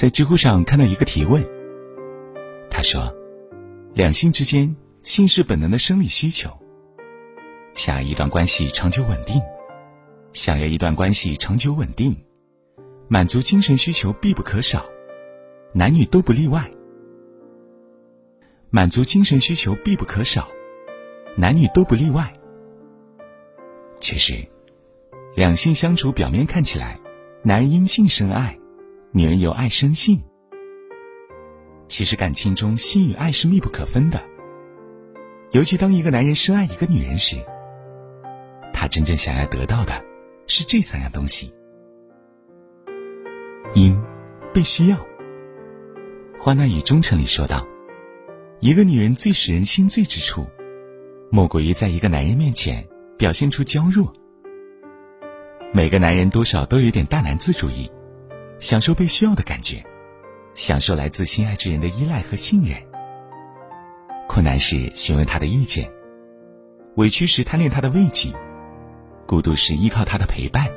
[0.00, 1.44] 在知乎上看到一个提问，
[2.70, 3.14] 他说
[3.92, 6.50] ：“两性之间，性是本能的生理需求。
[7.74, 9.38] 想要一段关系长久稳定，
[10.32, 12.16] 想要一段关系长久稳定，
[13.08, 14.86] 满足精神需求必不可少，
[15.74, 16.70] 男女都不例外。
[18.70, 20.48] 满足精神需求必不可少，
[21.36, 22.32] 男女都不例外。
[23.98, 24.48] 其实，
[25.34, 26.98] 两性相处表面看起来，
[27.42, 28.56] 男人因性生爱。”
[29.12, 30.22] 女人由爱生性，
[31.88, 34.22] 其实感情中性与爱是密不可分的。
[35.50, 37.36] 尤其当一个男人深爱一个女人时，
[38.72, 40.00] 他真正想要得到的
[40.46, 41.52] 是这三样东西：
[43.74, 43.92] 一、
[44.54, 44.96] 被需要。
[46.38, 47.66] 《花奈与忠诚》里说道
[48.60, 50.46] ：“一个女人最使人心醉之处，
[51.32, 52.86] 莫过于在一个男人面前
[53.18, 54.12] 表现出娇弱。”
[55.74, 57.90] 每个男人多少都有点大男子主义。
[58.60, 59.84] 享受被需要的感觉，
[60.54, 62.76] 享受来自心爱之人的依赖和信任。
[64.28, 65.90] 困难时询问他的意见，
[66.96, 68.32] 委屈时贪恋他的慰藉，
[69.26, 70.68] 孤独时依靠他的陪伴，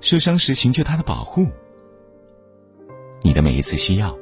[0.00, 1.46] 受伤时寻求他的保护。
[3.22, 4.18] 你的每一次需要，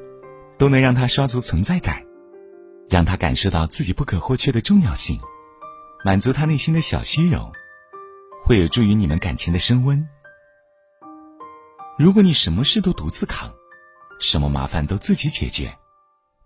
[0.59, 2.05] 都能让他刷足存在感，
[2.91, 5.19] 让他感受到自己不可或缺的重要性，
[6.05, 7.51] 满足他内心的小虚荣，
[8.45, 10.07] 会有助于你们感情的升温。
[11.99, 13.55] 如果你什么事都独自扛，
[14.21, 15.75] 什么麻烦都自己解决，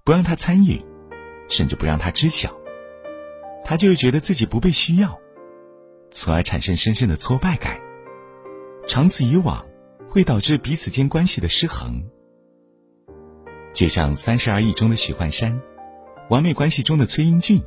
[0.04, 0.80] 不让他参与，
[1.48, 2.56] 甚至不让他知晓，
[3.64, 5.18] 他就会觉得自己不被需要，
[6.12, 7.80] 从而产生深深的挫败感。
[8.86, 9.66] 长此以往，
[10.08, 12.00] 会导致彼此间关系的失衡。
[13.72, 15.58] 就像《三十而已》中的许幻山，
[16.28, 17.60] 《完美关系》中的崔英俊，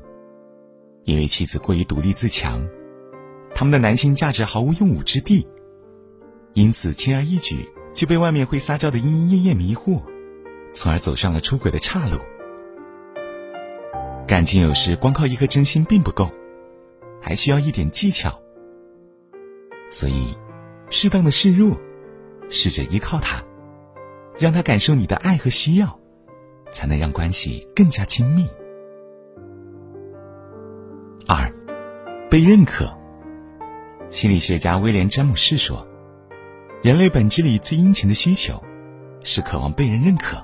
[1.04, 2.66] 因为妻子过于独立自强，
[3.54, 5.46] 他们的男性价值毫无用武之地。
[6.54, 10.02] 因此，轻而易举就被外面会撒娇的莺莺燕燕迷惑，
[10.72, 12.18] 从而走上了出轨的岔路。
[14.28, 16.30] 感情有时光靠一颗真心并不够，
[17.22, 18.40] 还需要一点技巧。
[19.90, 20.36] 所以，
[20.90, 21.78] 适当的示弱，
[22.50, 23.44] 试着依靠他，
[24.40, 26.00] 让他感受你的爱和需要，
[26.72, 28.48] 才能让关系更加亲密。
[31.28, 31.54] 二，
[32.30, 32.92] 被认可。
[34.10, 35.88] 心理学家威廉·詹姆士说。
[36.84, 38.62] 人类本质里最殷勤的需求，
[39.22, 40.36] 是渴望被人认可。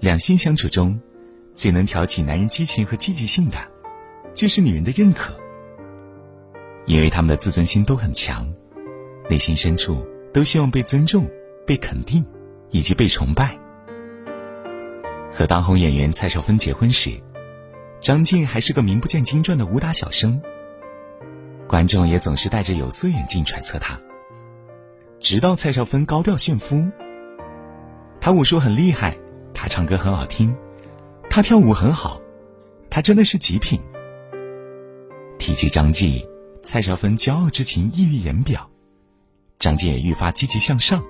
[0.00, 0.98] 两性相处中，
[1.52, 3.58] 最能挑起男人激情和积极性的，
[4.32, 5.38] 就是女人的认可。
[6.86, 8.50] 因为他们的自尊心都很强，
[9.28, 11.28] 内心深处都希望被尊重、
[11.66, 12.24] 被肯定，
[12.70, 13.54] 以及被崇拜。
[15.30, 17.10] 和当红演员蔡少芬结婚时，
[18.00, 20.40] 张晋还是个名不见经传的武打小生，
[21.68, 24.00] 观众也总是戴着有色眼镜揣测他。
[25.22, 26.90] 直到蔡少芬高调炫夫，
[28.20, 29.16] 他武术很厉害，
[29.54, 30.52] 他唱歌很好听，
[31.30, 32.20] 他跳舞很好，
[32.90, 33.80] 他真的是极品。
[35.38, 36.28] 提起张继，
[36.64, 38.68] 蔡少芬骄傲之情溢于言表，
[39.60, 41.00] 张继也愈发积极向上，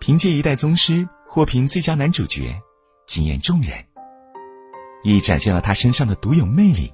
[0.00, 0.92] 凭借《一代宗师》
[1.28, 2.58] 获评最佳男主角，
[3.06, 3.84] 惊艳众人，
[5.04, 6.90] 亦展现了他身上的独有魅力。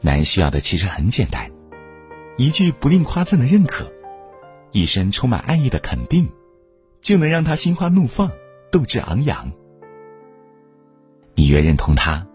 [0.00, 1.50] 男人需要的其实很简单，
[2.38, 3.86] 一句不吝夸赞的认可。
[4.72, 6.28] 一声充满爱意的肯定，
[7.00, 8.30] 就能让他心花怒放、
[8.70, 9.50] 斗志昂扬。
[11.34, 12.26] 你越认同他，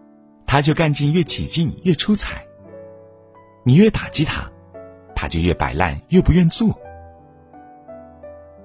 [0.45, 2.37] 他就干劲越起劲、越出彩；
[3.63, 4.49] 你越打击他，
[5.15, 6.79] 他就越摆烂、越不愿做。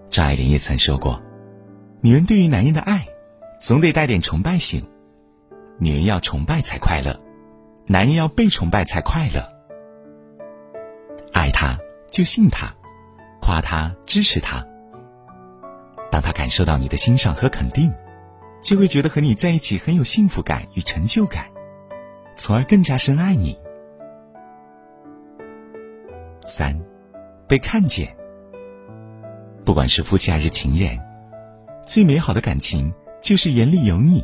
[0.09, 1.21] 张爱玲也曾说过
[2.01, 3.07] ：“女人对于男人的爱，
[3.61, 4.83] 总得带点崇拜性。
[5.79, 7.21] 女人要崇拜才快乐，
[7.87, 9.47] 男人要被崇拜才快乐。
[11.33, 11.79] 爱他
[12.11, 12.73] 就信他。”
[13.49, 14.63] 夸他，支持他。
[16.11, 17.91] 当他感受到你的欣赏和肯定，
[18.61, 21.47] 就会觉得和你在一起很有幸福感与成就感，
[22.35, 23.59] 从而更加深爱你。
[26.43, 26.79] 三，
[27.49, 28.15] 被看见。
[29.65, 31.01] 不管是夫妻还是情人，
[31.87, 32.93] 最美好的感情
[33.23, 34.23] 就是眼里有你。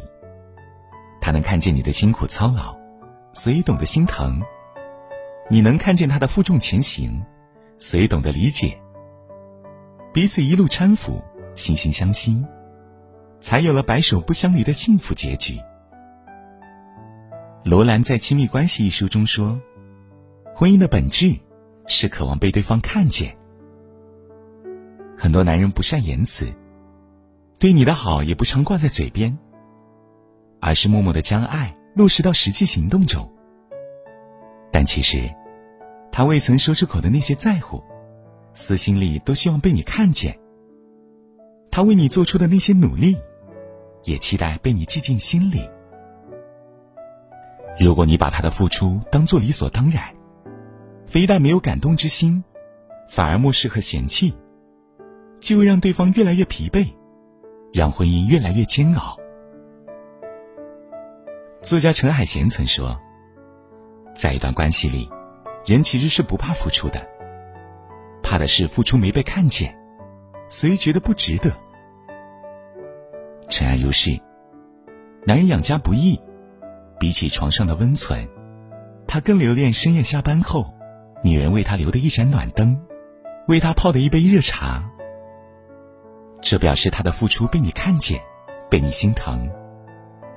[1.23, 2.77] 他能看见你的辛苦操劳，
[3.33, 4.39] 所以懂得心疼；
[5.49, 7.25] 你能看见他的负重前行，
[7.79, 8.79] 所以懂得理解。
[10.15, 11.21] 彼此一路搀扶，
[11.57, 12.41] 惺惺相惜，
[13.41, 15.59] 才有了白首不相离的幸福结局。
[17.65, 19.61] 罗兰在《亲密关系》一书中说
[20.55, 21.35] ：“婚姻的本质
[21.89, 23.37] 是渴望被对方看见。
[25.19, 26.47] 很多男人不善言辞，
[27.59, 29.37] 对你的好也不常挂在嘴边，
[30.61, 33.29] 而是默默的将爱落实到实际行动中。
[34.71, 35.29] 但其实，
[36.13, 37.83] 他未曾说出口的那些在乎。”
[38.57, 40.39] 私心里都希望被你看见，
[41.73, 43.17] 他为你做出的那些努力，
[44.05, 45.69] 也期待被你记进心里。
[47.81, 50.05] 如果你把他的付出当做理所当然，
[51.05, 52.45] 非但没有感动之心，
[53.09, 54.33] 反而漠视和嫌弃，
[55.41, 56.87] 就会让对方越来越疲惫，
[57.73, 59.19] 让婚姻越来越煎熬。
[61.61, 62.97] 作家陈海贤曾说，
[64.15, 65.11] 在一段关系里，
[65.67, 67.05] 人其实是不怕付出的，
[68.25, 69.79] 怕的是付出没被看见，
[70.49, 71.53] 所以觉得不值得。
[73.51, 74.19] 尘埃如是，
[75.27, 76.19] 男人养家不易，
[76.99, 78.27] 比起床上的温存，
[79.07, 80.75] 他更留恋深夜下班后。
[81.23, 82.79] 女人为他留的一盏暖灯，
[83.47, 84.91] 为他泡的一杯热茶，
[86.43, 88.21] 这表示他的付出被你看见，
[88.71, 89.49] 被你心疼，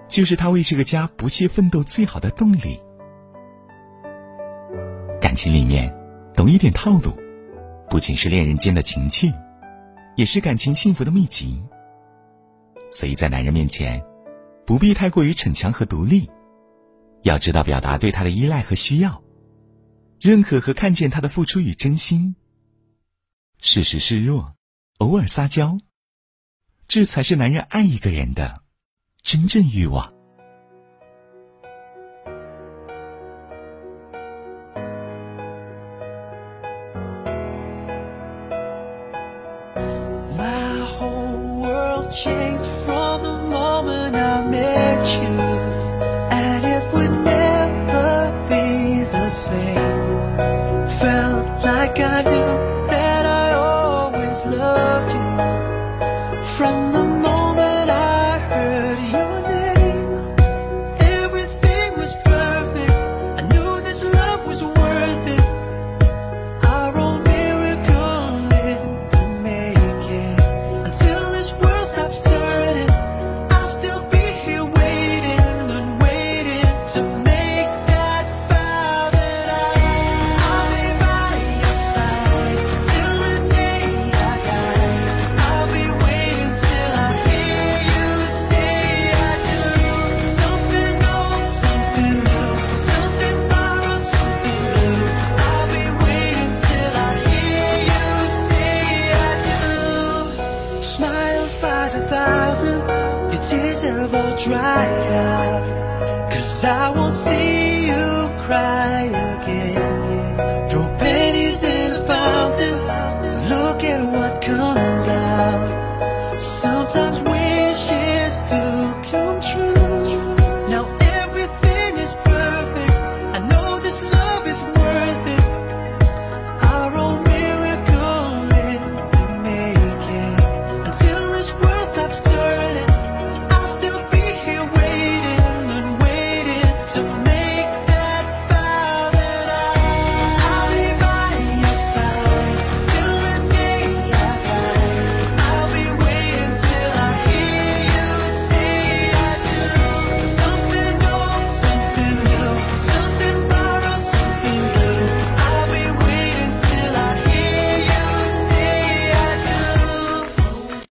[0.07, 2.80] 就是他为这个家不懈奋斗最好的动力。
[5.19, 5.94] 感情里面，
[6.34, 7.12] 懂一点套路，
[7.89, 9.31] 不仅是恋人间的情趣，
[10.16, 11.63] 也是感情幸福的秘籍。
[12.92, 14.04] 所以在男人面前，
[14.66, 16.30] 不必太过于逞强和独立，
[17.24, 19.24] 要知道表达对他的依赖和需要。
[20.19, 22.36] 认可和看见他的付出与真心，
[23.60, 24.56] 适时示弱，
[24.98, 25.78] 偶尔撒娇，
[26.88, 28.63] 这才是男人爱一个人的
[29.22, 30.16] 真正欲望。
[42.23, 45.35] changed from the moment I met you
[46.41, 48.09] And it would never
[48.49, 50.89] be the same.
[50.99, 52.26] Felt like I
[104.13, 106.31] all dried out.
[106.31, 108.76] Cause I won't see you crying.